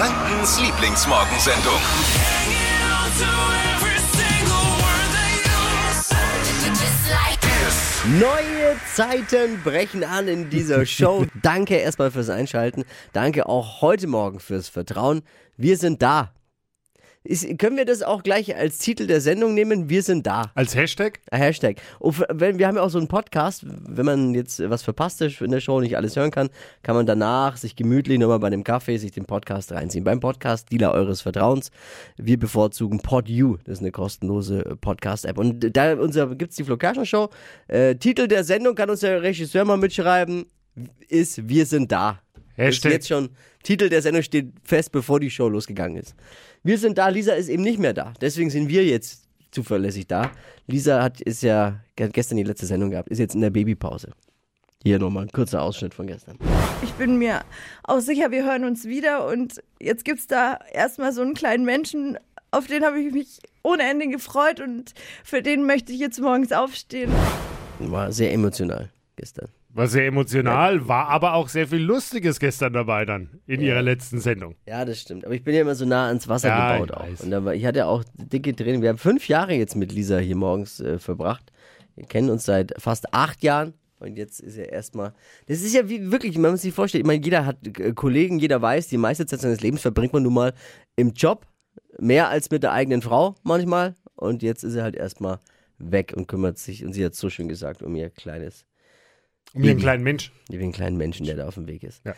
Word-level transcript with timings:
Frankens 0.00 0.58
Lieblingsmorgensendung. 0.58 1.74
Neue 8.18 8.76
Zeiten 8.94 9.60
brechen 9.62 10.02
an 10.02 10.26
in 10.26 10.48
dieser 10.48 10.86
Show. 10.86 11.26
Danke 11.42 11.76
erstmal 11.76 12.10
fürs 12.10 12.30
Einschalten. 12.30 12.84
Danke 13.12 13.46
auch 13.46 13.82
heute 13.82 14.06
Morgen 14.06 14.40
fürs 14.40 14.70
Vertrauen. 14.70 15.20
Wir 15.58 15.76
sind 15.76 16.00
da. 16.00 16.32
Ist, 17.22 17.58
können 17.58 17.76
wir 17.76 17.84
das 17.84 18.02
auch 18.02 18.22
gleich 18.22 18.56
als 18.56 18.78
Titel 18.78 19.06
der 19.06 19.20
Sendung 19.20 19.52
nehmen? 19.52 19.90
Wir 19.90 20.02
sind 20.02 20.26
da. 20.26 20.52
Als 20.54 20.74
Hashtag? 20.74 21.20
Ein 21.30 21.42
Hashtag. 21.42 21.76
Und 21.98 22.24
wenn, 22.30 22.58
wir 22.58 22.66
haben 22.66 22.76
ja 22.76 22.82
auch 22.82 22.88
so 22.88 22.96
einen 22.96 23.08
Podcast, 23.08 23.66
wenn 23.66 24.06
man 24.06 24.32
jetzt 24.32 24.58
was 24.70 24.82
verpasst 24.82 25.20
ist 25.20 25.42
in 25.42 25.50
der 25.50 25.60
Show, 25.60 25.80
nicht 25.80 25.98
alles 25.98 26.16
hören 26.16 26.30
kann, 26.30 26.48
kann 26.82 26.96
man 26.96 27.04
danach 27.04 27.58
sich 27.58 27.76
gemütlich 27.76 28.18
nochmal 28.18 28.38
bei 28.38 28.46
einem 28.46 28.64
Kaffee 28.64 28.96
sich 28.96 29.10
den 29.10 29.26
Podcast 29.26 29.70
reinziehen. 29.70 30.02
Beim 30.02 30.18
Podcast 30.18 30.72
Dealer 30.72 30.92
eures 30.92 31.20
Vertrauens. 31.20 31.70
Wir 32.16 32.38
bevorzugen 32.38 33.00
PodU. 33.00 33.58
Das 33.64 33.74
ist 33.74 33.80
eine 33.80 33.92
kostenlose 33.92 34.78
Podcast-App. 34.80 35.36
Und 35.36 35.76
da 35.76 35.94
gibt 36.24 36.52
es 36.52 36.56
die 36.56 36.64
Flo 36.64 36.78
Kerschner 36.78 37.04
Show. 37.04 37.28
Äh, 37.68 37.96
Titel 37.96 38.28
der 38.28 38.44
Sendung 38.44 38.74
kann 38.74 38.88
uns 38.88 39.00
der 39.00 39.20
Regisseur 39.20 39.66
mal 39.66 39.76
mitschreiben. 39.76 40.46
Ist 41.06 41.46
Wir 41.46 41.66
sind 41.66 41.92
da. 41.92 42.20
Hashtag. 42.60 42.90
Ist 42.90 42.94
jetzt 42.94 43.08
schon, 43.08 43.30
Titel 43.62 43.88
der 43.88 44.02
Sendung 44.02 44.22
steht 44.22 44.52
fest, 44.62 44.92
bevor 44.92 45.20
die 45.20 45.30
Show 45.30 45.48
losgegangen 45.48 45.96
ist. 45.96 46.14
Wir 46.62 46.78
sind 46.78 46.98
da, 46.98 47.08
Lisa 47.08 47.32
ist 47.32 47.48
eben 47.48 47.62
nicht 47.62 47.78
mehr 47.78 47.94
da. 47.94 48.12
Deswegen 48.20 48.50
sind 48.50 48.68
wir 48.68 48.84
jetzt 48.84 49.24
zuverlässig 49.50 50.06
da. 50.06 50.30
Lisa 50.66 51.02
hat 51.02 51.20
ist 51.20 51.42
ja 51.42 51.80
gestern 51.96 52.36
die 52.36 52.44
letzte 52.44 52.66
Sendung 52.66 52.90
gehabt, 52.90 53.08
ist 53.08 53.18
jetzt 53.18 53.34
in 53.34 53.40
der 53.40 53.50
Babypause. 53.50 54.12
Hier 54.82 54.98
nochmal 54.98 55.24
ein 55.24 55.32
kurzer 55.32 55.60
Ausschnitt 55.62 55.92
von 55.92 56.06
gestern. 56.06 56.38
Ich 56.82 56.92
bin 56.92 57.18
mir 57.18 57.42
auch 57.84 58.00
sicher, 58.00 58.30
wir 58.30 58.44
hören 58.44 58.64
uns 58.64 58.86
wieder 58.86 59.26
und 59.26 59.62
jetzt 59.78 60.04
gibt 60.04 60.20
es 60.20 60.26
da 60.26 60.58
erstmal 60.72 61.12
so 61.12 61.20
einen 61.20 61.34
kleinen 61.34 61.64
Menschen, 61.66 62.18
auf 62.50 62.66
den 62.66 62.84
habe 62.84 63.00
ich 63.00 63.12
mich 63.12 63.40
ohne 63.62 63.82
Ende 63.82 64.08
gefreut 64.08 64.60
und 64.60 64.94
für 65.22 65.42
den 65.42 65.66
möchte 65.66 65.92
ich 65.92 65.98
jetzt 65.98 66.20
morgens 66.20 66.52
aufstehen. 66.52 67.12
War 67.78 68.10
sehr 68.12 68.32
emotional 68.32 68.90
gestern. 69.16 69.48
War 69.72 69.86
sehr 69.86 70.06
emotional, 70.06 70.88
war 70.88 71.08
aber 71.08 71.34
auch 71.34 71.48
sehr 71.48 71.68
viel 71.68 71.78
Lustiges 71.80 72.40
gestern 72.40 72.72
dabei 72.72 73.04
dann 73.04 73.40
in 73.46 73.60
ihrer 73.60 73.82
letzten 73.82 74.18
Sendung. 74.18 74.56
Ja, 74.66 74.84
das 74.84 75.00
stimmt. 75.00 75.24
Aber 75.24 75.34
ich 75.34 75.44
bin 75.44 75.54
ja 75.54 75.60
immer 75.60 75.76
so 75.76 75.84
nah 75.84 76.08
ans 76.08 76.26
Wasser 76.28 76.48
Ja, 76.48 76.72
gebaut 76.74 76.90
ich 76.90 76.96
auch. 76.96 77.08
weiß. 77.08 77.20
Und 77.20 77.30
da 77.30 77.44
war, 77.44 77.54
ich 77.54 77.64
hatte 77.64 77.86
auch 77.86 78.02
dicke 78.14 78.54
Tränen. 78.56 78.82
Wir 78.82 78.88
haben 78.88 78.98
fünf 78.98 79.28
Jahre 79.28 79.54
jetzt 79.54 79.76
mit 79.76 79.92
Lisa 79.92 80.18
hier 80.18 80.34
morgens 80.34 80.80
äh, 80.80 80.98
verbracht. 80.98 81.52
Wir 81.94 82.04
kennen 82.06 82.30
uns 82.30 82.44
seit 82.46 82.74
fast 82.78 83.14
acht 83.14 83.44
Jahren. 83.44 83.74
Und 84.00 84.16
jetzt 84.16 84.40
ist 84.40 84.56
ja 84.56 84.64
erstmal. 84.64 85.12
Das 85.46 85.60
ist 85.60 85.74
ja 85.74 85.88
wie 85.88 86.10
wirklich, 86.10 86.36
man 86.38 86.52
muss 86.52 86.62
sich 86.62 86.74
vorstellen, 86.74 87.02
ich 87.02 87.06
meine, 87.06 87.22
jeder 87.22 87.46
hat 87.46 87.58
äh, 87.78 87.92
Kollegen, 87.92 88.38
jeder 88.40 88.60
weiß, 88.60 88.88
die 88.88 88.96
meiste 88.96 89.26
Zeit 89.26 89.40
seines 89.40 89.60
Lebens 89.60 89.82
verbringt 89.82 90.12
man 90.12 90.22
nun 90.24 90.34
mal 90.34 90.52
im 90.96 91.12
Job. 91.12 91.46
Mehr 91.98 92.28
als 92.28 92.50
mit 92.50 92.62
der 92.64 92.72
eigenen 92.72 93.02
Frau 93.02 93.36
manchmal. 93.44 93.94
Und 94.16 94.42
jetzt 94.42 94.64
ist 94.64 94.74
er 94.74 94.82
halt 94.82 94.96
erstmal 94.96 95.38
weg 95.78 96.12
und 96.16 96.26
kümmert 96.26 96.58
sich, 96.58 96.84
und 96.84 96.92
sie 96.92 97.04
hat 97.04 97.14
so 97.14 97.30
schön 97.30 97.48
gesagt, 97.48 97.82
um 97.82 97.94
ihr 97.94 98.10
kleines 98.10 98.64
Um 99.54 99.64
ihren 99.64 99.78
kleinen 99.78 100.04
Mensch. 100.04 100.32
wie 100.48 100.58
den 100.58 100.72
kleinen 100.72 100.96
Menschen, 100.96 101.26
der 101.26 101.36
da 101.36 101.48
auf 101.48 101.54
dem 101.54 101.66
Weg 101.66 101.82
ist. 101.82 102.04
Ja. 102.04 102.14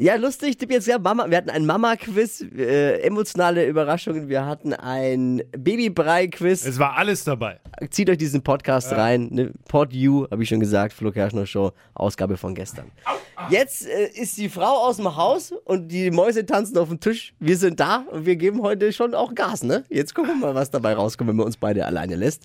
Ja, 0.00 0.14
lustig, 0.14 0.58
Tipp 0.58 0.70
jetzt 0.70 0.86
ja 0.86 0.96
Mama. 0.96 1.28
Wir 1.28 1.38
hatten 1.38 1.50
ein 1.50 1.66
Mama-Quiz, 1.66 2.44
äh, 2.56 3.00
emotionale 3.00 3.66
Überraschungen. 3.66 4.28
Wir 4.28 4.46
hatten 4.46 4.72
ein 4.72 5.42
Babybrei-Quiz. 5.56 6.64
Es 6.64 6.78
war 6.78 6.96
alles 6.96 7.24
dabei. 7.24 7.58
Zieht 7.90 8.08
euch 8.08 8.18
diesen 8.18 8.42
Podcast 8.42 8.92
rein. 8.92 9.28
Ne? 9.32 9.52
Pod 9.66 9.92
You, 9.92 10.26
habe 10.30 10.44
ich 10.44 10.50
schon 10.50 10.60
gesagt, 10.60 10.92
Flo 10.92 11.10
Kerschner 11.10 11.46
Show, 11.46 11.72
Ausgabe 11.94 12.36
von 12.36 12.54
gestern. 12.54 12.92
Jetzt 13.50 13.88
äh, 13.88 14.08
ist 14.14 14.36
die 14.38 14.48
Frau 14.48 14.86
aus 14.86 14.98
dem 14.98 15.16
Haus 15.16 15.52
und 15.64 15.88
die 15.88 16.12
Mäuse 16.12 16.46
tanzen 16.46 16.78
auf 16.78 16.88
dem 16.88 17.00
Tisch. 17.00 17.34
Wir 17.40 17.56
sind 17.56 17.80
da 17.80 18.04
und 18.12 18.24
wir 18.24 18.36
geben 18.36 18.62
heute 18.62 18.92
schon 18.92 19.14
auch 19.14 19.34
Gas, 19.34 19.64
ne? 19.64 19.84
Jetzt 19.88 20.14
gucken 20.14 20.38
wir 20.38 20.48
mal, 20.48 20.54
was 20.54 20.70
dabei 20.70 20.92
rauskommt, 20.92 21.28
wenn 21.30 21.36
man 21.36 21.46
uns 21.46 21.56
beide 21.56 21.84
alleine 21.86 22.14
lässt. 22.14 22.44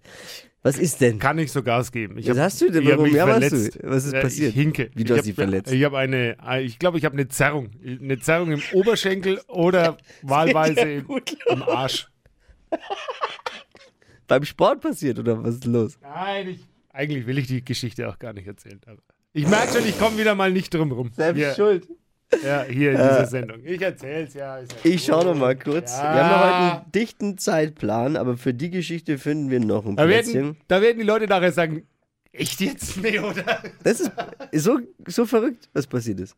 Was 0.63 0.77
ist 0.79 1.01
denn? 1.01 1.19
Kann 1.19 1.35
nicht 1.35 1.51
so 1.51 1.61
Gas 1.61 1.91
geben. 1.91 2.17
Ich 2.17 2.27
Was 2.29 2.37
hab- 2.37 2.45
hast 2.45 2.61
du 2.61 2.71
denn? 2.71 2.83
ich 2.83 2.89
Warum 2.89 3.13
jammerst 3.13 3.49
verletzt. 3.49 3.79
du? 3.83 3.89
Was 3.89 4.05
ist 4.05 4.13
Ja, 4.13 4.21
passiert? 4.21 4.49
Ich 4.49 4.55
hinke. 4.55 4.89
Wie, 4.95 5.03
du 5.03 5.13
ich 5.13 5.19
hast 5.19 5.25
dich 5.27 5.35
verletzt? 5.35 5.71
Ich 5.73 5.83
habe 5.83 5.97
eine, 5.97 6.37
ich 6.61 6.79
glaube, 6.79 6.97
ich 6.97 7.05
habe 7.05 7.13
eine 7.15 7.27
Zerrung. 7.27 7.71
Eine 7.85 8.17
Zerrung 8.19 8.51
im 8.53 8.61
Oberschenkel 8.71 9.41
oder 9.49 9.97
wahlweise 10.21 10.79
ja 10.79 10.85
im, 10.99 11.03
gut 11.05 11.35
im 11.47 11.61
Arsch. 11.63 12.07
Beim 14.27 14.45
Sport 14.45 14.81
passiert 14.81 15.19
oder 15.19 15.43
was 15.43 15.55
ist 15.55 15.65
los? 15.65 15.97
Nein, 16.01 16.47
ich, 16.49 16.59
eigentlich 16.89 17.27
will 17.27 17.37
ich 17.37 17.47
die 17.47 17.63
Geschichte 17.63 18.07
auch 18.07 18.17
gar 18.17 18.33
nicht 18.33 18.47
erzählen. 18.47 18.79
Aber 18.85 18.99
ich 19.33 19.47
merke 19.47 19.73
schon, 19.79 19.87
ich 19.87 19.99
komme 19.99 20.17
wieder 20.17 20.33
mal 20.33 20.51
nicht 20.51 20.73
drum 20.73 20.91
rum. 20.91 21.11
hier, 21.35 21.53
schuld. 21.55 21.87
Ja, 22.43 22.63
hier 22.63 22.91
in 22.91 22.97
dieser 22.97 23.25
Sendung. 23.25 23.59
Ich 23.63 23.81
erzähl's, 23.81 24.33
ja. 24.33 24.59
ja 24.59 24.65
Ich 24.83 25.05
schaue 25.05 25.25
noch 25.25 25.35
mal 25.35 25.55
kurz. 25.57 25.91
Ja. 25.97 26.03
Wir 26.13 26.23
haben 26.23 26.29
noch 26.31 26.45
heute 26.45 26.81
einen 26.81 26.91
dichten 26.91 27.37
Zeitplan, 27.37 28.15
aber 28.17 28.37
für 28.37 28.53
die 28.53 28.69
Geschichte 28.69 29.17
finden 29.17 29.49
wir 29.49 29.59
noch 29.59 29.85
ein 29.85 29.95
Da 29.95 30.05
Plätzchen. 30.05 30.33
werden, 30.33 30.57
da 30.67 30.81
werden 30.81 30.97
die 30.99 31.05
Leute 31.05 31.27
nachher 31.27 31.51
sagen, 31.51 31.83
echt 32.31 32.59
jetzt? 32.61 32.97
Nee, 33.01 33.19
oder? 33.19 33.63
Das 33.83 33.99
ist 33.99 34.11
so, 34.63 34.79
so 35.07 35.25
verrückt, 35.25 35.69
was 35.73 35.87
passiert 35.87 36.19
ist. 36.19 36.35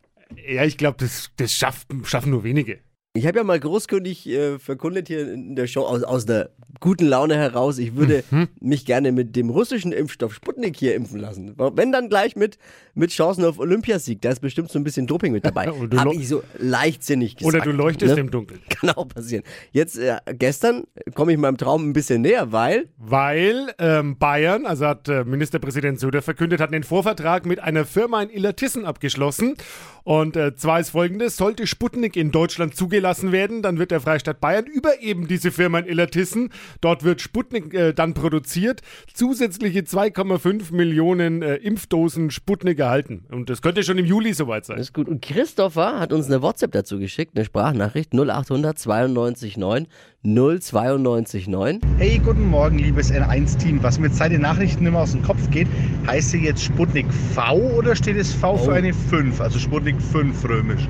Ja, 0.48 0.64
ich 0.64 0.78
glaube, 0.78 0.98
das, 1.00 1.32
das 1.38 1.54
schafft, 1.54 1.88
schaffen 2.04 2.32
nur 2.32 2.44
wenige. 2.44 2.80
Ich 3.18 3.26
habe 3.26 3.38
ja 3.38 3.44
mal 3.46 3.60
großkundig 3.60 4.28
äh, 4.28 4.60
verkundet 4.60 5.08
hier 5.08 5.32
in 5.32 5.56
der 5.56 5.68
Show 5.68 5.84
aus, 5.84 6.04
aus 6.04 6.26
der 6.26 6.50
guten 6.82 7.06
Laune 7.06 7.38
heraus, 7.38 7.78
ich 7.78 7.96
würde 7.96 8.26
Mhm. 8.30 8.50
mich 8.60 8.86
gerne 8.86 9.14
mit 9.14 9.38
dem 9.38 9.50
russischen 9.50 9.94
Impfstoff 9.94 10.34
Sputnik 10.34 10.76
hier 10.76 10.94
impfen 10.96 11.20
lassen. 11.22 11.56
Wenn 11.58 11.94
dann 11.94 12.10
gleich 12.10 12.36
mit, 12.36 12.58
mit 12.94 13.12
Chancen 13.12 13.46
auf 13.46 13.58
Olympiasieg. 13.58 14.22
Da 14.22 14.32
ist 14.32 14.42
bestimmt 14.42 14.70
so 14.70 14.78
ein 14.78 14.84
bisschen 14.84 15.08
Doping 15.08 15.32
mit 15.32 15.46
dabei. 15.46 15.68
Habe 15.96 16.14
ich 16.14 16.28
so 16.28 16.44
leichtsinnig 16.58 17.38
gesagt. 17.38 17.56
Oder 17.56 17.64
du 17.64 17.72
leuchtest 17.72 18.16
ne? 18.16 18.20
im 18.22 18.32
Dunkeln. 18.32 18.60
Kann 18.70 18.90
auch 18.90 19.08
passieren. 19.16 19.44
Jetzt, 19.72 19.98
äh, 19.98 20.18
gestern 20.34 20.84
komme 21.14 21.32
ich 21.32 21.38
meinem 21.38 21.56
Traum 21.58 21.88
ein 21.90 21.94
bisschen 21.94 22.22
näher, 22.22 22.52
weil 22.52 22.90
Weil 22.98 23.74
ähm, 23.80 24.18
Bayern, 24.18 24.66
also 24.66 24.86
hat 24.88 25.08
äh, 25.08 25.24
Ministerpräsident 25.24 26.02
Söder 26.02 26.22
verkündet, 26.22 26.60
hat 26.60 26.74
einen 26.74 26.84
Vorvertrag 26.84 27.46
mit 27.46 27.62
einer 27.62 27.86
Firma 27.86 28.22
in 28.22 28.30
Illertissen 28.30 28.86
abgeschlossen. 28.86 29.56
Und 30.04 30.36
äh, 30.36 30.56
zwar 30.56 30.82
ist 30.82 30.90
folgendes, 30.90 31.38
sollte 31.38 31.66
Sputnik 31.66 32.18
in 32.18 32.32
Deutschland 32.32 32.76
zugelassen 32.76 33.05
werden, 33.06 33.62
dann 33.62 33.78
wird 33.78 33.92
der 33.92 34.02
Freistaat 34.02 34.40
Bayern 34.42 34.66
über 34.66 35.02
eben 35.02 35.28
diese 35.28 35.52
Firma 35.52 35.80
in 35.80 35.86
Illertissen, 35.86 36.50
dort 36.82 37.04
wird 37.04 37.22
Sputnik 37.22 37.74
äh, 37.74 37.94
dann 37.94 38.14
produziert, 38.16 38.82
zusätzliche 39.14 39.82
2,5 39.82 40.74
Millionen 40.74 41.42
äh, 41.44 41.56
Impfdosen 41.58 42.32
Sputnik 42.32 42.80
erhalten. 42.80 43.26
Und 43.32 43.50
das 43.50 43.62
könnte 43.62 43.84
schon 43.84 43.98
im 44.00 44.06
Juli 44.06 44.34
soweit 44.34 44.66
sein. 44.66 44.78
Das 44.78 44.88
ist 44.88 44.94
gut. 44.94 45.08
Und 45.08 45.22
Christopher 45.22 46.00
hat 46.00 46.12
uns 46.12 46.26
eine 46.26 46.42
WhatsApp 46.42 46.72
dazu 46.72 46.98
geschickt, 46.98 47.34
eine 47.36 47.46
Sprachnachricht 47.46 48.12
0800 48.14 48.78
92 48.80 49.58
9 49.58 49.88
092 50.24 51.48
9. 51.48 51.82
Hey, 52.00 52.20
guten 52.26 52.50
Morgen, 52.50 52.80
liebes 52.80 53.12
N1-Team. 53.12 53.84
Was 53.84 54.00
mir 54.00 54.10
seit 54.10 54.32
den 54.32 54.42
Nachrichten 54.42 54.86
immer 54.88 55.02
aus 55.02 55.12
dem 55.12 55.22
Kopf 55.22 55.52
geht, 55.52 55.68
heißt 56.08 56.32
sie 56.32 56.44
jetzt 56.44 56.64
Sputnik 56.64 57.06
V 57.36 57.54
oder 57.78 57.96
steht 57.96 58.18
es 58.18 58.34
V 58.34 58.54
Oh. 58.54 58.58
für 58.58 58.74
eine 58.74 58.94
5, 58.94 59.40
also 59.42 59.60
Sputnik 59.60 60.02
5 60.02 60.44
römisch? 60.50 60.88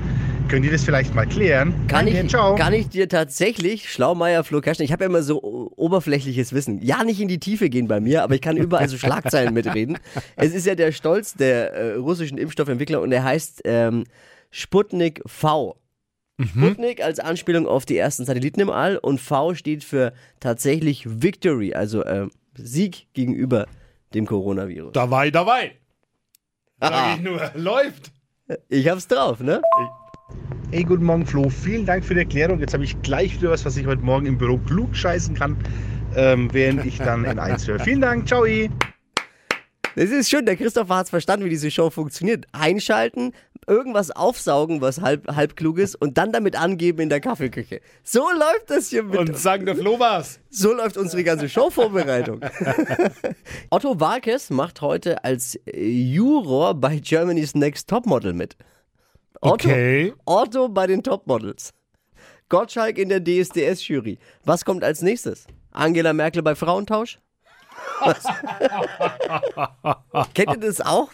Könnt 0.48 0.64
ihr 0.64 0.70
das 0.70 0.84
vielleicht 0.84 1.12
mal 1.12 1.26
klären? 1.26 1.72
Kann 1.88 2.06
Danke, 2.06 2.20
ich, 2.20 2.28
ciao. 2.30 2.54
kann 2.54 2.72
ich 2.72 2.88
dir 2.88 3.08
tatsächlich, 3.08 3.90
Schlaumeier, 3.90 4.44
Flo 4.44 4.60
Kerschner, 4.60 4.84
ich 4.84 4.92
habe 4.92 5.02
ja 5.02 5.10
immer 5.10 5.24
so 5.24 5.42
oberflächliches 5.42 6.52
Wissen. 6.52 6.80
Ja, 6.82 7.02
nicht 7.02 7.20
in 7.20 7.26
die 7.26 7.40
Tiefe 7.40 7.68
gehen 7.68 7.88
bei 7.88 7.98
mir, 7.98 8.22
aber 8.22 8.36
ich 8.36 8.40
kann 8.40 8.56
überall 8.56 8.88
so 8.88 8.96
Schlagzeilen 8.98 9.52
mitreden. 9.54 9.98
Es 10.36 10.54
ist 10.54 10.64
ja 10.64 10.76
der 10.76 10.92
Stolz 10.92 11.34
der 11.34 11.72
äh, 11.72 11.94
russischen 11.94 12.38
Impfstoffentwickler 12.38 13.00
und 13.00 13.10
der 13.10 13.24
heißt 13.24 13.62
ähm, 13.64 14.04
Sputnik 14.50 15.20
V. 15.26 15.80
Sputnik 16.38 17.02
als 17.02 17.18
Anspielung 17.18 17.66
auf 17.66 17.84
die 17.84 17.96
ersten 17.96 18.24
Satelliten 18.24 18.60
im 18.60 18.70
All 18.70 18.98
und 18.98 19.20
V 19.20 19.54
steht 19.54 19.82
für 19.82 20.12
tatsächlich 20.38 21.22
Victory, 21.22 21.74
also 21.74 22.04
ähm, 22.04 22.30
Sieg 22.54 23.08
gegenüber 23.14 23.66
dem 24.14 24.26
Coronavirus. 24.26 24.92
Dabei, 24.92 25.30
dabei. 25.30 25.72
Sag 26.80 27.16
ich 27.16 27.22
nur, 27.22 27.50
läuft. 27.54 28.12
Ich 28.68 28.88
hab's 28.88 29.08
drauf, 29.08 29.40
ne? 29.40 29.60
Hey, 30.76 30.84
guten 30.84 31.06
Morgen, 31.06 31.24
Flo. 31.24 31.48
Vielen 31.48 31.86
Dank 31.86 32.04
für 32.04 32.12
die 32.12 32.20
Erklärung. 32.20 32.60
Jetzt 32.60 32.74
habe 32.74 32.84
ich 32.84 33.00
gleich 33.00 33.34
wieder 33.40 33.50
was, 33.50 33.64
was 33.64 33.78
ich 33.78 33.86
heute 33.86 34.02
Morgen 34.02 34.26
im 34.26 34.36
Büro 34.36 34.58
klug 34.58 34.94
scheißen 34.94 35.34
kann, 35.34 35.56
ähm, 36.14 36.52
während 36.52 36.84
ich 36.84 36.98
dann 36.98 37.24
N1 37.24 37.66
höre. 37.66 37.78
Vielen 37.78 38.02
Dank, 38.02 38.28
ciao. 38.28 38.44
Das 39.94 40.10
ist 40.10 40.28
schön, 40.28 40.44
der 40.44 40.54
Christopher 40.54 40.96
hat's 40.96 41.08
verstanden, 41.08 41.46
wie 41.46 41.48
diese 41.48 41.70
Show 41.70 41.88
funktioniert. 41.88 42.44
Einschalten, 42.52 43.32
irgendwas 43.66 44.10
aufsaugen, 44.10 44.82
was 44.82 45.00
halb, 45.00 45.34
halb 45.34 45.56
klug 45.56 45.78
ist 45.78 45.94
und 45.94 46.18
dann 46.18 46.30
damit 46.30 46.60
angeben 46.60 47.00
in 47.00 47.08
der 47.08 47.20
Kaffeeküche. 47.20 47.80
So 48.04 48.28
läuft 48.30 48.68
das 48.68 48.90
hier 48.90 49.02
mit. 49.02 49.18
Und 49.18 49.38
sagen, 49.38 49.64
der 49.64 49.76
Flo 49.76 49.98
war's. 49.98 50.40
So 50.50 50.74
läuft 50.74 50.98
unsere 50.98 51.24
ganze 51.24 51.48
Showvorbereitung. 51.48 52.42
Otto 53.70 53.98
Walkes 53.98 54.50
macht 54.50 54.82
heute 54.82 55.24
als 55.24 55.58
Juror 55.74 56.74
bei 56.74 56.98
Germany's 56.98 57.54
Next 57.54 57.88
Topmodel 57.88 58.34
mit. 58.34 58.58
Otto, 59.46 59.68
Okay. 59.68 60.14
Otto 60.24 60.68
bei 60.68 60.86
den 60.86 61.02
Topmodels. 61.02 61.72
Gottschalk 62.48 62.98
in 62.98 63.08
der 63.08 63.20
DSDS-Jury. 63.20 64.18
Was 64.44 64.64
kommt 64.64 64.84
als 64.84 65.02
nächstes? 65.02 65.46
Angela 65.72 66.12
Merkel 66.12 66.42
bei 66.42 66.54
Frauentausch? 66.54 67.18
Kennt 70.34 70.50
ihr 70.50 70.60
das 70.60 70.80
auch? 70.80 71.12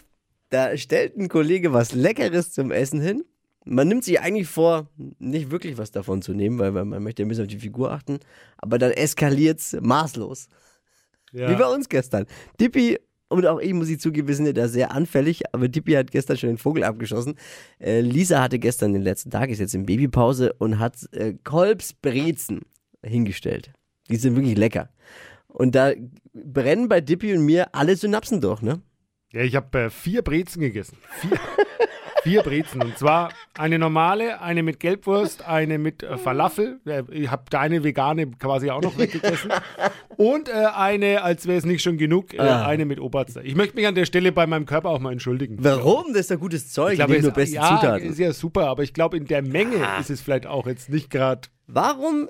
Da 0.49 0.77
stellt 0.77 1.17
ein 1.17 1.29
Kollege 1.29 1.73
was 1.73 1.93
Leckeres 1.93 2.51
zum 2.53 2.71
Essen 2.71 3.01
hin 3.01 3.23
Man 3.65 3.87
nimmt 3.87 4.03
sich 4.03 4.19
eigentlich 4.21 4.47
vor, 4.47 4.87
nicht 5.17 5.49
wirklich 5.51 5.77
was 5.77 5.91
davon 5.91 6.21
zu 6.21 6.33
nehmen, 6.33 6.59
weil 6.59 6.71
man 6.71 7.01
möchte 7.01 7.21
ja 7.21 7.25
ein 7.25 7.29
bisschen 7.29 7.45
auf 7.45 7.49
die 7.51 7.59
Figur 7.59 7.91
achten, 7.91 8.19
aber 8.57 8.77
dann 8.77 8.91
eskaliert's 8.91 9.75
maßlos. 9.79 10.47
Ja. 11.31 11.49
Wie 11.49 11.55
bei 11.55 11.65
uns 11.65 11.89
gestern. 11.89 12.27
Dippi 12.59 12.99
und 13.33 13.47
auch 13.47 13.59
ich 13.59 13.73
muss 13.73 13.89
ich 13.89 13.99
zugeben, 13.99 14.27
wir 14.27 14.35
sind 14.35 14.45
ja 14.45 14.53
da 14.53 14.67
sehr 14.67 14.91
anfällig, 14.91 15.43
aber 15.53 15.67
Dippi 15.67 15.93
hat 15.93 16.11
gestern 16.11 16.37
schon 16.37 16.49
den 16.49 16.57
Vogel 16.57 16.83
abgeschossen. 16.83 17.35
Äh, 17.79 18.01
Lisa 18.01 18.41
hatte 18.41 18.59
gestern 18.59 18.93
den 18.93 19.01
letzten 19.01 19.31
Tag, 19.31 19.49
ist 19.49 19.59
jetzt 19.59 19.73
in 19.73 19.85
Babypause 19.85 20.53
und 20.53 20.79
hat 20.79 20.95
äh, 21.13 21.33
Kolbsbrezen 21.43 22.61
hingestellt. 23.03 23.73
Die 24.09 24.17
sind 24.17 24.35
wirklich 24.35 24.57
lecker. 24.57 24.89
Und 25.47 25.75
da 25.75 25.93
brennen 26.33 26.87
bei 26.89 27.01
Dippi 27.01 27.33
und 27.33 27.45
mir 27.45 27.73
alle 27.73 27.95
Synapsen 27.95 28.39
durch, 28.39 28.61
ne? 28.61 28.81
Ja, 29.31 29.41
ich 29.41 29.55
habe 29.55 29.79
äh, 29.79 29.89
vier 29.89 30.21
Brezen 30.21 30.61
gegessen. 30.61 30.97
Vier, 31.19 31.31
vier 32.23 32.41
Brezen. 32.41 32.81
Und 32.81 32.97
zwar 32.97 33.31
eine 33.57 33.77
normale, 33.77 34.41
eine 34.41 34.63
mit 34.63 34.79
Gelbwurst, 34.79 35.45
eine 35.47 35.77
mit 35.77 36.01
äh, 36.03 36.17
Falafel. 36.17 36.79
Ich 37.11 37.29
habe 37.29 37.43
deine 37.49 37.83
vegane 37.83 38.31
quasi 38.31 38.69
auch 38.69 38.81
noch 38.81 38.97
weggegessen. 38.97 39.51
Und 40.17 40.49
äh, 40.49 40.53
eine, 40.73 41.21
als 41.23 41.45
wäre 41.47 41.57
es 41.57 41.65
nicht 41.65 41.81
schon 41.83 41.97
genug, 41.97 42.33
äh, 42.33 42.39
Ah. 42.39 42.65
eine 42.65 42.85
mit 42.85 42.99
Oberster. 42.99 43.43
Ich 43.43 43.55
möchte 43.55 43.75
mich 43.75 43.85
an 43.87 43.95
der 43.95 44.05
Stelle 44.05 44.31
bei 44.31 44.47
meinem 44.47 44.65
Körper 44.65 44.89
auch 44.89 44.99
mal 44.99 45.11
entschuldigen. 45.11 45.57
Warum? 45.59 46.05
Das 46.09 46.21
ist 46.21 46.31
doch 46.31 46.39
gutes 46.39 46.71
Zeug, 46.71 46.93
Ich 46.93 46.97
glaube, 46.99 47.19
nur 47.19 47.29
es- 47.29 47.33
beste 47.35 47.55
ja, 47.57 47.67
Zutaten. 47.79 48.09
ist 48.09 48.19
ja 48.19 48.33
super, 48.33 48.67
aber 48.67 48.83
ich 48.83 48.93
glaube, 48.93 49.17
in 49.17 49.25
der 49.25 49.41
Menge 49.41 49.75
ist 49.99 50.09
es 50.09 50.21
vielleicht 50.21 50.47
auch 50.47 50.65
jetzt 50.67 50.89
nicht 50.89 51.09
gerade. 51.09 51.41
Warum 51.67 52.29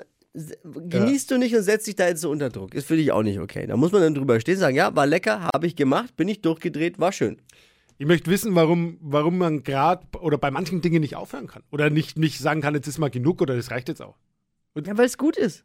genießt 0.89 1.29
du 1.31 1.37
nicht 1.37 1.55
und 1.55 1.61
setzt 1.63 1.85
dich 1.87 1.95
da 1.95 2.07
jetzt 2.07 2.21
so 2.21 2.29
unter 2.31 2.49
Druck? 2.49 2.73
Ist 2.73 2.87
für 2.87 2.95
dich 2.95 3.11
auch 3.11 3.21
nicht 3.23 3.39
okay. 3.39 3.67
Da 3.67 3.77
muss 3.77 3.91
man 3.91 4.01
dann 4.01 4.15
drüber 4.15 4.39
stehen, 4.39 4.57
sagen, 4.57 4.75
ja, 4.75 4.95
war 4.95 5.05
lecker, 5.05 5.47
habe 5.53 5.67
ich 5.67 5.75
gemacht, 5.75 6.15
bin 6.15 6.27
ich 6.27 6.41
durchgedreht, 6.41 6.99
war 6.99 7.11
schön. 7.11 7.37
Ich 8.03 8.07
möchte 8.07 8.29
wissen, 8.29 8.53
warum, 8.53 8.97
warum 8.99 9.37
man 9.37 9.63
gerade 9.63 10.05
oder 10.19 10.37
bei 10.37 10.51
manchen 10.51 10.81
Dingen 10.81 10.99
nicht 10.99 11.15
aufhören 11.15 11.47
kann. 11.47 11.63
Oder 11.71 11.89
nicht, 11.89 12.17
nicht 12.17 12.37
sagen 12.37 12.59
kann, 12.59 12.75
jetzt 12.75 12.85
ist 12.85 12.97
mal 12.97 13.09
genug 13.09 13.41
oder 13.41 13.55
das 13.55 13.71
reicht 13.71 13.87
jetzt 13.87 14.01
auch. 14.01 14.17
Ja, 14.75 14.97
weil 14.97 15.05
es 15.05 15.17
gut 15.17 15.37
ist. 15.37 15.63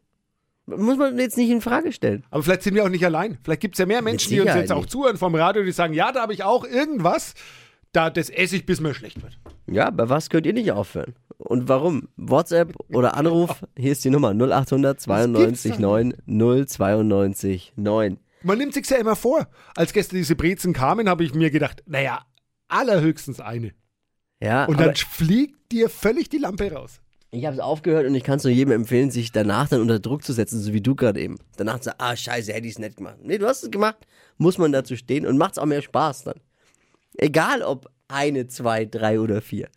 Muss 0.65 0.97
man 0.97 1.19
jetzt 1.19 1.35
nicht 1.35 1.49
in 1.49 1.59
Frage 1.59 1.91
stellen. 1.91 2.23
Aber 2.29 2.41
vielleicht 2.41 2.63
sind 2.63 2.75
wir 2.75 2.85
auch 2.85 2.89
nicht 2.89 3.03
allein. 3.03 3.39
Vielleicht 3.43 3.59
gibt 3.59 3.75
es 3.75 3.79
ja 3.79 3.85
mehr 3.85 4.01
Menschen, 4.01 4.29
die 4.29 4.39
uns 4.39 4.55
jetzt 4.55 4.71
auch 4.71 4.85
zuhören 4.85 5.17
vom 5.17 5.35
Radio, 5.35 5.63
die 5.63 5.73
sagen, 5.73 5.93
ja, 5.93 6.13
da 6.13 6.21
habe 6.21 6.31
ich 6.31 6.43
auch 6.45 6.63
irgendwas, 6.63 7.33
da 7.91 8.09
das 8.09 8.29
esse 8.29 8.55
ich, 8.55 8.65
bis 8.65 8.79
mir 8.79 8.93
schlecht 8.93 9.21
wird. 9.21 9.37
Ja, 9.69 9.89
bei 9.89 10.07
was 10.07 10.29
könnt 10.29 10.45
ihr 10.45 10.53
nicht 10.53 10.71
aufhören? 10.71 11.15
Und 11.39 11.67
warum? 11.67 12.07
WhatsApp 12.15 12.73
oder 12.87 13.17
Anruf, 13.17 13.65
hier 13.77 13.91
ist 13.91 14.05
die 14.05 14.11
Nummer 14.11 14.29
0800 14.33 14.97
92 14.97 15.77
9 15.77 16.13
092 16.25 17.73
9. 17.75 18.17
Man 18.41 18.57
nimmt 18.57 18.73
sich 18.73 18.89
ja 18.89 18.97
immer 18.97 19.17
vor. 19.17 19.47
Als 19.75 19.91
gestern 19.91 20.15
diese 20.15 20.35
Brezen 20.35 20.71
kamen, 20.71 21.09
habe 21.09 21.25
ich 21.25 21.33
mir 21.33 21.51
gedacht, 21.51 21.83
naja, 21.85 22.21
allerhöchstens 22.69 23.39
eine. 23.39 23.73
Ja, 24.41 24.65
Und 24.65 24.79
dann 24.79 24.95
fliegt 24.95 25.71
dir 25.71 25.89
völlig 25.89 26.29
die 26.29 26.37
Lampe 26.37 26.71
raus. 26.71 27.01
ich 27.31 27.45
habe 27.45 27.55
es 27.55 27.59
aufgehört 27.61 28.07
und 28.07 28.15
ich 28.15 28.23
kann 28.23 28.37
es 28.37 28.43
nur 28.43 28.53
jedem 28.53 28.71
empfehlen, 28.71 29.11
sich 29.11 29.31
danach 29.31 29.67
dann 29.67 29.81
unter 29.81 29.99
Druck 29.99 30.23
zu 30.23 30.31
setzen, 30.33 30.59
so 30.61 30.71
wie 30.73 30.81
du 30.81 30.95
gerade 30.95 31.19
eben. 31.19 31.37
Danach 31.57 31.79
zu 31.79 31.85
sagen, 31.85 31.97
ah, 31.99 32.15
scheiße, 32.15 32.53
hätte 32.53 32.65
ich 32.65 32.73
es 32.73 32.79
nicht 32.79 32.97
gemacht. 32.97 33.17
Nee, 33.21 33.37
du 33.37 33.47
hast 33.47 33.63
es 33.63 33.71
gemacht, 33.71 33.97
muss 34.37 34.57
man 34.57 34.71
dazu 34.71 34.95
stehen 34.95 35.25
und 35.27 35.37
macht 35.37 35.53
es 35.53 35.57
auch 35.57 35.65
mehr 35.65 35.81
Spaß 35.81 36.23
dann. 36.23 36.39
Egal 37.17 37.61
ob 37.61 37.91
eine, 38.07 38.47
zwei, 38.47 38.85
drei 38.85 39.19
oder 39.19 39.41
vier. 39.41 39.69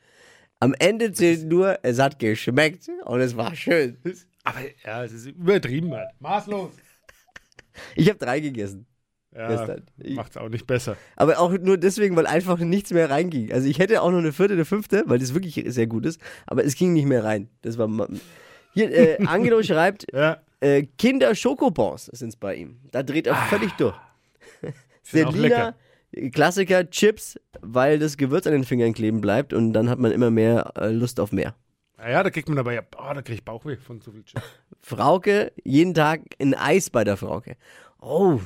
Am 0.61 0.75
Ende 0.79 1.13
zählt 1.13 1.45
nur, 1.49 1.81
es 1.83 1.99
hat 1.99 2.21
geschmeckt 2.21 2.89
und 3.05 3.21
es 3.21 3.37
war 3.37 3.55
schön. 3.57 3.99
Aber 4.45 4.61
ja, 4.85 5.03
es 5.05 5.13
ist 5.13 5.27
übertrieben 5.27 5.93
halt. 5.93 6.11
Maßlos. 6.21 6.71
Ich 7.97 8.09
habe 8.09 8.19
drei 8.19 8.39
gegessen. 8.39 8.87
Ja. 9.35 9.77
Ich- 9.99 10.15
macht's 10.15 10.37
auch 10.37 10.49
nicht 10.49 10.67
besser. 10.67 10.97
Aber 11.17 11.39
auch 11.39 11.53
nur 11.53 11.79
deswegen, 11.79 12.17
weil 12.17 12.27
einfach 12.27 12.59
nichts 12.59 12.93
mehr 12.93 13.09
reinging. 13.11 13.53
Also 13.53 13.67
ich 13.69 13.79
hätte 13.79 14.03
auch 14.03 14.11
noch 14.11 14.19
eine 14.19 14.33
vierte, 14.33 14.55
eine 14.55 14.65
fünfte, 14.65 15.05
weil 15.07 15.19
das 15.19 15.33
wirklich 15.35 15.63
sehr 15.69 15.87
gut 15.87 16.05
ist, 16.07 16.21
aber 16.47 16.65
es 16.65 16.75
ging 16.75 16.93
nicht 16.93 17.07
mehr 17.07 17.25
rein. 17.25 17.49
Das 17.63 17.79
war 17.79 17.89
hier 18.75 18.91
äh, 18.91 19.25
Angelo 19.27 19.63
schreibt 19.63 20.07
Ja, 20.13 20.39
äh, 20.61 20.83
Kinder 20.99 21.35
Schokobons 21.35 22.07
sind 22.07 22.29
es 22.29 22.37
bei 22.37 22.57
ihm. 22.57 22.79
Da 22.91 23.03
dreht 23.03 23.27
er 23.27 23.35
völlig 23.37 23.73
durch. 23.73 23.97
Selina 25.03 25.75
Klassiker 26.33 26.89
Chips, 26.91 27.41
weil 27.63 27.99
das 27.99 28.19
Gewürz 28.19 28.47
an 28.47 28.53
den 28.53 28.65
Fingern 28.65 28.93
kleben 28.93 29.23
bleibt 29.23 29.55
und 29.55 29.73
dann 29.73 29.89
hat 29.89 29.99
man 29.99 30.13
immer 30.13 30.31
mehr 30.31 30.73
äh, 30.77 30.91
Lust 30.91 31.19
auf 31.19 31.33
mehr. 31.33 31.55
Naja, 31.97 32.23
da 32.23 32.29
kriegt 32.31 32.49
man 32.51 32.59
aber 32.59 32.75
ja, 32.75 32.83
oh, 32.99 33.15
da 33.15 33.23
krieg 33.23 33.37
ich 33.37 33.45
Bauchweh 33.45 33.77
von 33.77 34.01
zu 34.03 34.13
viel 34.13 34.23
Chips. 34.25 34.43
Frauke, 34.83 35.53
jeden 35.65 35.95
Tag 35.95 36.21
ein 36.39 36.53
Eis 36.55 36.91
bei 36.91 37.05
der 37.05 37.17
Frauke. 37.17 37.57
Oh, 38.01 38.41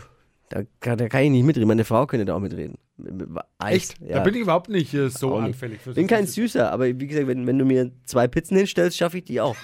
da, 0.48 0.62
kann- 0.80 0.98
da 0.98 1.08
kann 1.08 1.22
ich 1.22 1.30
nicht 1.30 1.44
mitreden. 1.44 1.68
Meine 1.68 1.84
Frau 1.84 2.06
könnte 2.06 2.24
da 2.24 2.34
auch 2.34 2.40
mitreden. 2.40 2.78
Mit- 2.96 3.14
mit 3.14 3.28
Eis. 3.58 3.74
Echt? 3.76 3.94
Da 4.08 4.20
bin 4.20 4.34
ich 4.34 4.40
überhaupt 4.40 4.68
nicht 4.68 4.94
äh, 4.94 5.08
so 5.10 5.34
Auch 5.34 5.42
anfällig 5.42 5.80
so 5.84 5.92
bin 5.92 6.06
kein. 6.06 6.26
Süßer, 6.26 6.70
aber 6.72 6.86
wie 6.86 7.06
gesagt, 7.06 7.26
wenn, 7.26 7.46
wenn 7.46 7.58
du 7.58 7.64
mir 7.64 7.90
zwei 8.04 8.26
Pizzen 8.28 8.56
hinstellst, 8.56 8.96
schaffe 8.96 9.18
ich 9.18 9.24
die 9.24 9.40
auch. 9.40 9.56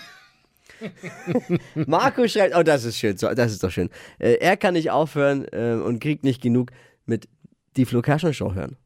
Marco 1.86 2.26
schreibt, 2.26 2.56
oh, 2.56 2.62
das 2.62 2.84
ist 2.84 2.98
schön, 2.98 3.16
das 3.16 3.52
ist 3.52 3.62
doch 3.62 3.70
schön. 3.70 3.88
Äh, 4.18 4.34
er 4.40 4.56
kann 4.56 4.74
nicht 4.74 4.90
aufhören 4.90 5.46
äh, 5.52 5.74
und 5.74 6.00
kriegt 6.00 6.24
nicht 6.24 6.42
genug 6.42 6.70
mit 7.06 7.28
die 7.76 7.84
Flo 7.84 8.02
Kerschner 8.02 8.32
Show 8.32 8.54
hören. 8.54 8.76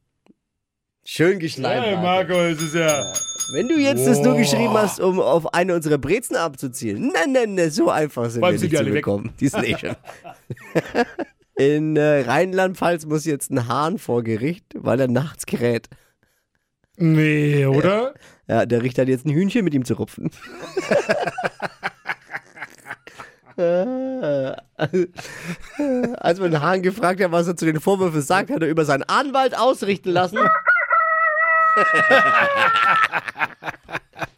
Schön 1.05 1.39
geschleimt. 1.39 1.87
Ja, 1.87 2.01
Marco. 2.01 2.35
Es 2.35 2.61
ist 2.61 2.75
ja. 2.75 3.13
Wenn 3.55 3.69
du 3.69 3.77
jetzt 3.79 4.05
das 4.07 4.19
nur 4.19 4.33
Boah. 4.33 4.39
geschrieben 4.41 4.73
hast, 4.75 4.99
um 5.01 5.21
auf 5.21 5.55
eine 5.55 5.75
unserer 5.75 5.99
Brezen 5.99 6.35
abzuzielen. 6.35 7.13
Nein, 7.15 7.33
nein, 7.33 7.55
nein, 7.55 7.71
so 7.71 7.89
einfach 7.91 8.29
sind 8.29 8.43
allem 8.43 8.55
wir 8.55 8.59
sind 8.59 8.73
nicht 8.73 8.83
die 8.83 8.87
zu 8.89 8.93
bekommen. 8.93 9.33
Die 9.39 9.49
sind 9.49 9.65
eh 9.65 9.79
schon. 9.79 9.97
In 11.57 11.97
äh, 11.97 12.21
Rheinland-Pfalz 12.21 13.07
muss 13.07 13.25
jetzt 13.25 13.51
ein 13.51 13.67
Hahn 13.67 13.99
vor 13.99 14.23
Gericht, 14.23 14.67
weil 14.75 15.01
er 15.01 15.09
nachts 15.09 15.47
kräht. 15.47 15.89
Nee, 16.99 17.65
oder? 17.65 18.15
Ja, 18.47 18.67
der 18.67 18.83
Richter 18.83 19.03
hat 19.03 19.09
jetzt 19.09 19.27
ein 19.27 19.33
Hühnchen 19.33 19.65
mit 19.65 19.75
ihm 19.75 19.85
zu 19.85 19.95
rupfen. 19.95 20.31
Als 26.19 26.41
man 26.41 26.51
den 26.51 26.61
Hahn 26.61 26.83
gefragt 26.83 27.23
hat, 27.23 27.33
was 27.33 27.49
er 27.49 27.57
zu 27.57 27.65
den 27.65 27.81
Vorwürfen 27.81 28.21
sagt, 28.21 28.51
hat 28.51 28.61
er 28.63 28.69
über 28.69 28.85
seinen 28.85 29.05
Anwalt 29.05 29.57
ausrichten 29.57 30.11
lassen. 30.11 30.39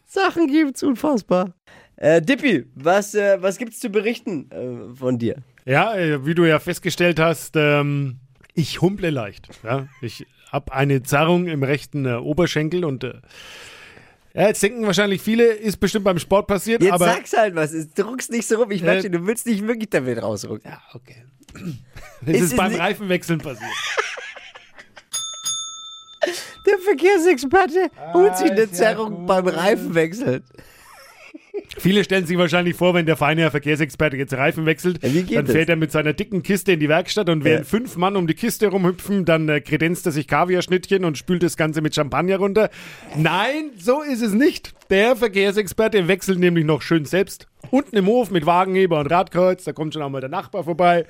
Sachen 0.05 0.47
gibt's 0.47 0.83
unfassbar. 0.83 1.53
Äh, 2.01 2.21
Dippi, 2.21 2.65
was, 2.75 3.13
äh, 3.13 3.41
was 3.41 3.57
gibt's 3.57 3.81
zu 3.81 3.89
berichten 3.89 4.49
äh, 4.51 4.95
von 4.95 5.17
dir? 5.17 5.35
Ja, 5.65 5.95
äh, 5.97 6.25
wie 6.25 6.33
du 6.33 6.45
ja 6.45 6.59
festgestellt 6.59 7.19
hast, 7.19 7.57
ähm, 7.57 8.19
ich 8.53 8.79
humple 8.81 9.09
leicht. 9.09 9.49
Ja? 9.63 9.87
Ich 10.01 10.25
habe 10.49 10.71
eine 10.71 11.03
Zerrung 11.03 11.47
im 11.47 11.61
rechten 11.61 12.05
äh, 12.05 12.13
Oberschenkel 12.13 12.85
und 12.85 13.03
äh, 13.03 13.15
ja, 14.33 14.47
jetzt 14.47 14.63
denken 14.63 14.85
wahrscheinlich 14.85 15.21
viele, 15.21 15.43
ist 15.43 15.77
bestimmt 15.81 16.05
beim 16.05 16.19
Sport 16.19 16.47
passiert, 16.47 16.81
Jetzt 16.81 16.93
aber. 16.93 17.03
sag's 17.05 17.35
halt 17.35 17.55
was, 17.55 17.73
druckst 17.95 18.31
nicht 18.31 18.47
so 18.47 18.61
rum. 18.61 18.71
Ich 18.71 18.81
merke, 18.81 19.09
du 19.09 19.27
willst 19.27 19.45
nicht 19.45 19.67
wirklich 19.67 19.89
damit 19.89 20.23
rausrücken. 20.23 20.71
Ja, 20.71 20.81
okay. 20.93 21.25
Es 22.25 22.35
Ist 22.35 22.41
ist, 22.43 22.55
beim 22.57 22.73
Reifenwechseln 22.75 23.39
passiert. 23.39 23.71
Der 26.65 26.77
Verkehrsexperte 26.79 27.89
holt 28.13 28.37
sich 28.37 28.51
eine 28.51 28.61
ja 28.61 28.71
Zerrung 28.71 29.15
gut. 29.15 29.27
beim 29.27 29.47
Reifenwechseln. 29.47 30.43
Viele 31.77 32.03
stellen 32.03 32.25
sich 32.25 32.37
wahrscheinlich 32.37 32.75
vor, 32.75 32.93
wenn 32.93 33.05
der 33.05 33.15
feine 33.15 33.41
Herr 33.41 33.51
Verkehrsexperte 33.51 34.17
jetzt 34.17 34.33
Reifen 34.33 34.65
wechselt, 34.65 34.99
Ja, 35.03 35.21
dann 35.37 35.45
das? 35.45 35.55
fährt 35.55 35.69
er 35.69 35.75
mit 35.75 35.91
seiner 35.91 36.13
dicken 36.13 36.41
Kiste 36.43 36.71
in 36.73 36.79
die 36.79 36.89
Werkstatt 36.89 37.29
und 37.29 37.43
während 37.43 37.65
Ja. 37.65 37.69
fünf 37.69 37.95
Mann 37.95 38.15
um 38.15 38.27
die 38.27 38.33
Kiste 38.33 38.67
rumhüpfen, 38.67 39.23
dann 39.23 39.47
äh, 39.47 39.61
kredenzt 39.61 40.05
er 40.05 40.11
sich 40.11 40.27
Kaviarschnittchen 40.27 41.05
und 41.05 41.17
spült 41.17 41.43
das 41.43 41.55
Ganze 41.57 41.81
mit 41.81 41.93
Champagner 41.95 42.37
runter. 42.37 42.69
Nein, 43.15 43.71
so 43.77 44.01
ist 44.01 44.21
es 44.21 44.33
nicht. 44.33 44.73
Der 44.89 45.15
Verkehrsexperte 45.15 46.07
wechselt 46.07 46.39
nämlich 46.39 46.65
noch 46.65 46.81
schön 46.81 47.05
selbst. 47.05 47.47
Unten 47.71 47.95
im 47.97 48.07
Hof 48.07 48.31
mit 48.31 48.45
Wagenheber 48.45 48.99
und 48.99 49.07
Radkreuz, 49.07 49.63
da 49.63 49.71
kommt 49.71 49.93
schon 49.93 50.01
auch 50.03 50.09
mal 50.09 50.21
der 50.21 50.29
Nachbar 50.29 50.63
vorbei 50.63 51.05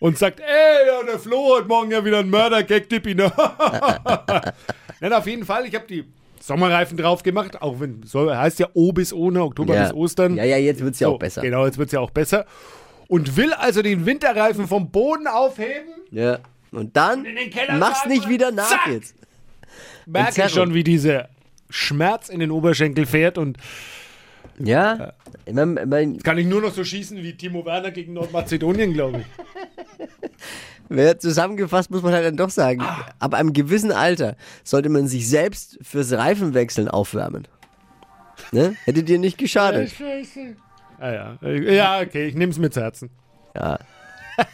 und 0.00 0.18
sagt, 0.18 0.40
ey, 0.40 0.86
ja, 0.86 1.02
der 1.06 1.18
Flo 1.18 1.56
hat 1.58 1.66
morgen 1.66 1.90
ja 1.90 2.04
wieder 2.04 2.18
einen 2.18 2.30
Mörder-Gag, 2.30 2.88
Dippi. 2.90 3.14
ne?" 3.14 3.32
Nein, 5.00 5.12
auf 5.12 5.26
jeden 5.26 5.44
Fall, 5.44 5.66
ich 5.66 5.74
habe 5.74 5.86
die 5.88 6.04
Sommerreifen 6.46 6.98
drauf 6.98 7.22
gemacht, 7.22 7.62
auch 7.62 7.80
wenn, 7.80 8.02
soll, 8.02 8.36
heißt 8.36 8.58
ja 8.58 8.68
O 8.74 8.92
bis 8.92 9.14
ohne, 9.14 9.42
Oktober 9.42 9.80
bis 9.80 9.94
Ostern. 9.94 10.36
Ja, 10.36 10.44
ja, 10.44 10.58
jetzt 10.58 10.82
wird's 10.82 11.00
ja 11.00 11.08
So, 11.08 11.14
auch 11.14 11.18
besser. 11.18 11.40
Genau, 11.40 11.64
jetzt 11.64 11.78
wird 11.78 11.86
es 11.88 11.92
ja 11.92 12.00
auch 12.00 12.10
besser. 12.10 12.44
Und 13.08 13.38
will 13.38 13.54
also 13.54 13.80
den 13.80 14.04
Winterreifen 14.04 14.68
vom 14.68 14.90
Boden 14.90 15.26
aufheben. 15.26 15.88
Ja. 16.10 16.40
Und 16.70 16.98
dann 16.98 17.26
mach's 17.78 18.04
nicht 18.04 18.28
wieder 18.28 18.50
nach 18.50 18.68
zack! 18.68 18.88
jetzt. 18.88 19.14
Merke 20.04 20.44
ich 20.44 20.52
schon, 20.52 20.74
wie 20.74 20.84
dieser 20.84 21.30
Schmerz 21.70 22.28
in 22.28 22.40
den 22.40 22.50
Oberschenkel 22.50 23.06
fährt. 23.06 23.38
Und 23.38 23.56
Ja. 24.58 25.14
Ich 25.46 25.54
mein, 25.54 25.80
mein, 25.86 26.18
kann 26.18 26.36
ich 26.36 26.46
nur 26.46 26.60
noch 26.60 26.74
so 26.74 26.84
schießen 26.84 27.22
wie 27.22 27.38
Timo 27.38 27.64
Werner 27.64 27.90
gegen 27.90 28.12
Nordmazedonien, 28.12 28.92
glaube 28.92 29.20
ich. 29.20 29.26
Wer 30.88 31.18
zusammengefasst 31.18 31.90
muss 31.90 32.02
man 32.02 32.12
halt 32.12 32.24
dann 32.26 32.36
doch 32.36 32.50
sagen, 32.50 32.80
Ah. 32.82 33.06
ab 33.18 33.34
einem 33.34 33.52
gewissen 33.52 33.90
Alter 33.92 34.36
sollte 34.62 34.88
man 34.88 35.08
sich 35.08 35.28
selbst 35.28 35.78
fürs 35.82 36.12
Reifenwechseln 36.12 36.88
aufwärmen. 36.88 37.48
Ne? 38.52 38.76
Hätte 38.84 39.02
dir 39.02 39.18
nicht 39.18 39.38
geschadet. 39.38 39.92
Ah, 40.98 41.12
ja. 41.12 41.38
ja, 41.48 42.00
okay, 42.00 42.26
ich 42.26 42.34
nehme 42.34 42.52
es 42.52 42.58
mit 42.58 42.76
Herzen. 42.76 43.10
Ja. 43.56 43.78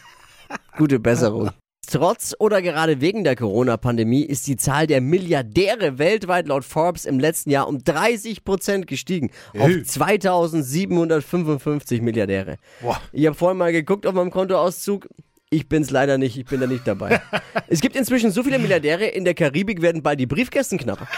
Gute 0.77 0.99
Besserung. 0.99 1.51
Trotz 1.87 2.33
oder 2.39 2.61
gerade 2.61 3.01
wegen 3.01 3.23
der 3.25 3.35
Corona-Pandemie 3.35 4.23
ist 4.23 4.47
die 4.47 4.55
Zahl 4.55 4.87
der 4.87 5.01
Milliardäre 5.01 5.97
weltweit 5.97 6.47
laut 6.47 6.63
Forbes 6.63 7.05
im 7.05 7.19
letzten 7.19 7.49
Jahr 7.49 7.67
um 7.67 7.83
30 7.83 8.45
Prozent 8.45 8.87
gestiegen. 8.87 9.29
Auf 9.57 9.67
Hey. 9.67 9.83
2755 9.83 12.01
Milliardäre. 12.01 12.57
Boah. 12.81 13.01
Ich 13.11 13.25
habe 13.25 13.35
vorhin 13.35 13.57
mal 13.57 13.71
geguckt 13.71 14.05
auf 14.07 14.13
meinem 14.13 14.31
Kontoauszug. 14.31 15.07
Ich 15.53 15.67
bin's 15.67 15.89
leider 15.89 16.17
nicht, 16.17 16.37
ich 16.37 16.45
bin 16.45 16.61
da 16.61 16.65
nicht 16.67 16.87
dabei. 16.87 17.21
es 17.67 17.81
gibt 17.81 17.97
inzwischen 17.97 18.31
so 18.31 18.41
viele 18.41 18.57
Milliardäre, 18.57 19.03
in 19.05 19.25
der 19.25 19.33
Karibik 19.33 19.81
werden 19.81 20.01
bald 20.01 20.17
die 20.17 20.25
Briefkästen 20.25 20.77
knapper. 20.77 21.09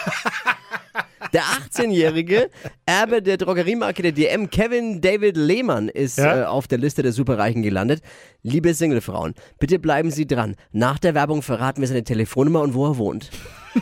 Der 1.33 1.43
18-jährige 1.43 2.49
Erbe 2.87 3.21
der 3.21 3.37
Drogeriemarke 3.37 4.01
der 4.01 4.11
DM, 4.11 4.49
Kevin 4.49 5.01
David 5.01 5.37
Lehmann, 5.37 5.87
ist 5.87 6.17
Ja. 6.17 6.41
äh, 6.41 6.45
auf 6.45 6.67
der 6.67 6.79
Liste 6.79 7.03
der 7.03 7.11
Superreichen 7.11 7.61
gelandet. 7.61 8.01
Liebe 8.41 8.73
Singlefrauen, 8.73 9.35
bitte 9.59 9.77
bleiben 9.77 10.09
Sie 10.09 10.25
dran. 10.25 10.55
Nach 10.71 10.97
der 10.97 11.13
Werbung 11.13 11.43
verraten 11.43 11.81
wir 11.81 11.87
seine 11.87 12.03
Telefonnummer 12.03 12.61
und 12.61 12.73
wo 12.73 12.87
er 12.87 12.97
wohnt. 12.97 13.29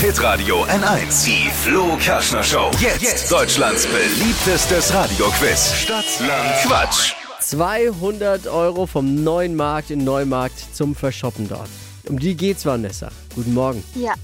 Hitradio 0.00 0.64
N1. 0.64 1.24
Die 1.26 1.48
Flo 1.50 1.96
Kaschner 2.04 2.42
Show. 2.42 2.70
Jetzt, 2.80 3.30
Deutschlands 3.30 3.86
beliebtestes 3.86 4.92
Radioquiz. 4.92 5.74
Stadt, 5.74 6.04
Land, 6.26 6.54
Quatsch. 6.66 7.14
200 7.40 8.46
Euro 8.46 8.86
vom 8.86 9.22
neuen 9.22 9.56
Markt 9.56 9.90
in 9.90 10.04
Neumarkt 10.04 10.58
zum 10.74 10.94
Verschoppen 10.94 11.48
dort. 11.48 11.68
Um 12.08 12.18
die 12.18 12.36
geht's, 12.36 12.64
Vanessa. 12.66 13.10
Guten 13.34 13.54
Morgen. 13.54 13.82
Ja. 13.94 14.14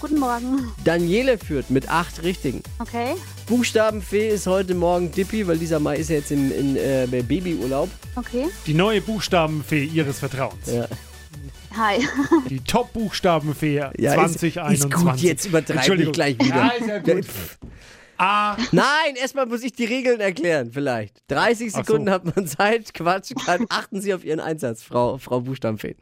Guten 0.00 0.18
Morgen. 0.18 0.72
Daniele 0.84 1.36
führt 1.38 1.70
mit 1.70 1.88
acht 1.90 2.22
Richtigen. 2.22 2.62
Okay. 2.78 3.14
Buchstabenfee 3.46 4.28
ist 4.30 4.46
heute 4.46 4.74
Morgen 4.74 5.10
Dippi, 5.12 5.46
weil 5.46 5.58
dieser 5.58 5.78
Mai 5.78 5.96
ist 5.96 6.08
ja 6.10 6.16
jetzt 6.16 6.30
in, 6.30 6.50
in 6.50 6.76
äh, 6.76 7.06
Babyurlaub. 7.10 7.90
Okay. 8.16 8.46
Die 8.66 8.74
neue 8.74 9.00
Buchstabenfee 9.02 9.84
Ihres 9.84 10.18
Vertrauens. 10.18 10.66
Ja. 10.72 10.86
Hi. 11.76 12.04
Die 12.48 12.60
Top-Buchstabenfee 12.60 13.76
Ja, 13.98 14.14
2021. 14.14 14.72
Ist, 14.72 14.84
ist 14.84 14.92
gut, 15.04 15.16
jetzt 15.20 15.46
übertreib 15.46 15.76
Entschuldigung. 15.76 16.10
nicht 16.10 16.14
gleich 16.14 16.38
wieder. 16.38 16.56
Ja, 16.56 16.68
ist 16.68 16.86
ja 16.88 16.98
gut. 16.98 17.26
A. 18.20 18.56
Nein, 18.70 19.16
erstmal 19.16 19.46
muss 19.46 19.62
ich 19.62 19.72
die 19.72 19.86
Regeln 19.86 20.20
erklären, 20.20 20.72
vielleicht. 20.72 21.22
30 21.28 21.68
Ach 21.68 21.72
so. 21.72 21.82
Sekunden 21.82 22.10
hat 22.10 22.36
man 22.36 22.46
Zeit. 22.46 22.92
Quatsch, 22.92 23.32
kann, 23.46 23.64
achten 23.70 24.02
Sie 24.02 24.12
auf 24.12 24.26
Ihren 24.26 24.40
Einsatz, 24.40 24.82
Frau, 24.82 25.16
Frau 25.16 25.40
Buchstabenfee. 25.40 25.96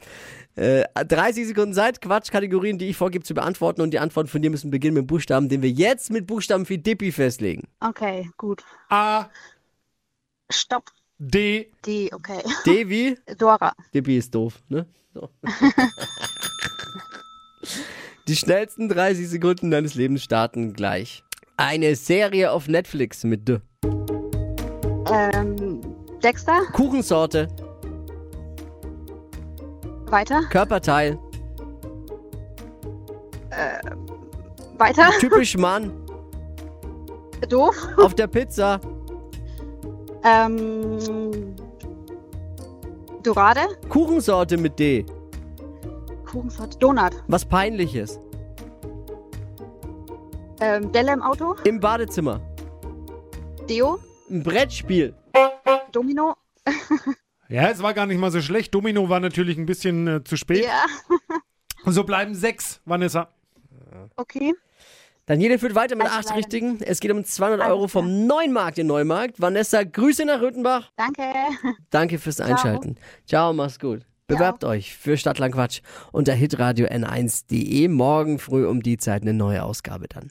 Äh, 0.57 0.83
30 0.95 1.47
Sekunden 1.47 1.75
Zeit, 1.75 2.01
Quatschkategorien, 2.01 2.77
die 2.77 2.89
ich 2.89 2.97
vorgebe, 2.97 3.25
zu 3.25 3.35
beantworten. 3.35 3.83
Und 3.83 3.93
die 3.93 4.01
Antworten 4.01 4.29
von 4.29 4.43
dir 4.43 4.51
müssen 4.51 4.73
beginnen 4.73 4.95
mit 4.95 5.07
Buchstaben, 5.07 5.49
den 5.49 5.63
wir 5.63 5.71
jetzt 5.71 6.11
mit 6.11 6.27
Buchstaben 6.27 6.67
für 6.67 6.77
Dippi 6.77 7.13
festlegen. 7.13 7.69
Okay, 7.79 8.29
gut. 8.37 8.65
A. 8.89 9.27
Stopp. 10.51 10.91
D. 11.19 11.71
Die, 11.87 12.13
okay. 12.13 12.43
D 12.67 12.89
wie? 12.89 13.17
Dora. 13.39 13.75
Dippi 13.95 14.19
ist 14.19 14.35
doof, 14.35 14.61
ne? 14.69 14.87
So. 15.15 15.31
Die 18.27 18.35
schnellsten 18.37 18.89
30 18.89 19.29
Sekunden 19.29 19.71
deines 19.71 19.95
Lebens 19.95 20.25
starten 20.25 20.75
gleich. 20.75 21.23
Eine 21.61 21.97
Serie 21.97 22.53
auf 22.53 22.69
Netflix 22.69 23.25
mit 23.25 23.49
D. 23.49 23.59
Ähm, 25.11 25.81
Dexter. 26.23 26.61
Kuchensorte, 26.73 27.49
Weiter. 30.07 30.43
Körperteil, 30.51 31.19
Weiter. 34.79 35.11
typisch 35.19 35.57
Mann, 35.57 35.93
Doof. 37.49 37.75
auf 37.97 38.15
der 38.15 38.29
Pizza, 38.29 38.81
Ähm, 40.25 40.99
Dorade. 43.25 43.63
Kuchensorte 43.89 44.57
mit 44.57 44.79
D. 44.79 45.05
Kuchensorte. 46.25 46.79
Donut. 46.79 47.13
Was 47.27 47.45
peinliches. 47.45 48.21
Ähm, 50.61 50.91
Delle 50.93 51.13
im 51.13 51.23
Auto. 51.23 51.55
Im 51.65 51.81
Badezimmer. 51.81 52.41
Deo. 53.69 53.99
Ein 54.31 54.43
Brettspiel. 54.43 55.15
Domino. 55.93 56.35
Ja, 57.51 57.71
es 57.71 57.83
war 57.83 57.95
gar 57.95 58.05
nicht 58.05 58.19
mal 58.19 58.31
so 58.31 58.43
schlecht. 58.43 58.75
Domino 58.75 59.09
war 59.09 59.21
natürlich 59.21 59.57
ein 59.57 59.65
bisschen 59.65 60.07
äh, 60.07 60.23
zu 60.23 60.37
spät. 60.37 60.67
Ja. 60.67 60.85
Und 61.85 61.93
so 61.95 62.05
bleiben 62.05 62.35
sechs, 62.35 62.83
Vanessa. 62.85 63.31
Okay. 64.17 64.55
Daniele 65.25 65.59
führt 65.59 65.75
weiter 65.75 65.97
mit 65.97 66.05
Also 66.07 66.19
acht 66.19 66.25
leider 66.27 66.39
Richtigen. 66.39 66.79
Es 66.83 67.01
geht 67.01 67.11
um 67.11 67.25
200 67.25 67.61
Alles 67.61 67.73
Euro 67.73 67.89
vom 67.89 68.27
neuen 68.27 68.53
Markt 68.53 68.79
in 68.79 68.87
Neumarkt. 68.87 69.41
Vanessa, 69.41 69.83
Grüße 69.83 70.27
nach 70.27 70.43
Rüttenbach. 70.43 70.91
Danke. 70.97 71.23
Danke 71.91 72.19
fürs 72.19 72.41
Einschalten. 72.41 72.97
Ciao, 73.27 73.55
mach's 73.55 73.79
gut. 73.79 74.03
Bewerbt 74.27 74.63
euch 74.65 74.95
für 74.95 75.17
Stadtland 75.17 75.55
Quatsch 75.55 75.81
unter 76.13 76.35
hitradio 76.35 76.87
n1.de. 76.87 77.89
Morgen 77.89 78.39
früh 78.39 78.67
um 78.67 78.83
die 78.83 78.99
Zeit 78.99 79.23
eine 79.23 79.33
neue 79.33 79.63
Ausgabe 79.63 80.07
dann. 80.07 80.31